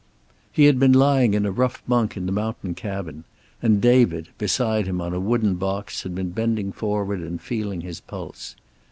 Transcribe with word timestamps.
He 0.51 0.63
had 0.65 0.79
been 0.79 0.93
lying 0.93 1.35
in 1.35 1.45
a 1.45 1.51
rough 1.51 1.83
bunk 1.87 2.17
in 2.17 2.25
the 2.25 2.31
mountain 2.31 2.73
cabin, 2.73 3.23
and 3.61 3.79
David, 3.79 4.29
beside 4.39 4.87
him 4.87 4.99
on 4.99 5.13
a 5.13 5.19
wooden 5.19 5.57
box, 5.57 6.01
had 6.01 6.15
been 6.15 6.31
bending 6.31 6.71
forward 6.71 7.19
and 7.21 7.39
feeling 7.39 7.81
his 7.81 7.99
pulse. 8.01 8.55